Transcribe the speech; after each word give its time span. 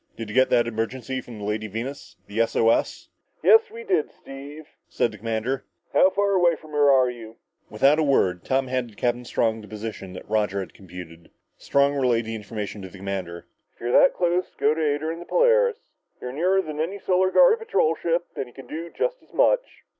"Did 0.17 0.29
you 0.29 0.33
get 0.33 0.49
that 0.49 0.65
emergency 0.65 1.21
from 1.21 1.37
the 1.37 1.43
Lady 1.45 1.67
Venus 1.67 2.15
the 2.25 2.39
S 2.39 2.55
O 2.55 2.71
S?" 2.71 3.09
"Yes, 3.43 3.69
we 3.69 3.83
did, 3.83 4.09
Steve," 4.11 4.65
said 4.89 5.11
the 5.11 5.19
commander. 5.19 5.63
"How 5.93 6.09
far 6.09 6.31
away 6.31 6.55
from 6.55 6.71
her 6.71 6.89
are 6.89 7.11
you?" 7.11 7.35
Without 7.69 7.99
a 7.99 8.03
word, 8.03 8.43
Tom 8.43 8.65
handed 8.65 9.27
Strong 9.27 9.61
the 9.61 9.67
position 9.67 10.13
that 10.13 10.27
Roger 10.27 10.59
had 10.59 10.73
computed. 10.73 11.29
Strong 11.55 11.93
relayed 11.97 12.25
the 12.25 12.33
information 12.33 12.81
to 12.81 12.89
the 12.89 12.97
commander. 12.97 13.45
"If 13.75 13.79
you're 13.81 13.91
that 13.91 14.15
close, 14.15 14.55
go 14.57 14.73
to 14.73 14.81
her 14.81 14.95
aid 14.95 15.03
in 15.03 15.19
the 15.19 15.25
Polaris. 15.25 15.91
You're 16.19 16.31
nearer 16.33 16.63
than 16.63 16.79
any 16.79 16.97
Solar 16.97 17.29
Guard 17.29 17.59
patrol 17.59 17.93
ship 17.95 18.25
and 18.35 18.47
you 18.47 18.53
can 18.53 18.65
do 18.65 18.89
just 18.89 19.21
as 19.21 19.31
much." 19.35 19.83